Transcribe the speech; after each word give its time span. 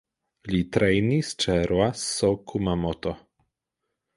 Li 0.53 0.61
trejnis 0.77 1.29
ĉe 1.45 1.57
Roasso 1.73 2.31
Kumamoto. 2.53 3.17